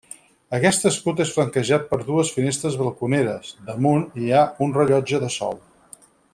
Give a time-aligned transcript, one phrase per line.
[0.57, 5.59] Aquest escut és flanquejat per dues finestres balconeres, damunt hi ha un rellotge de sol.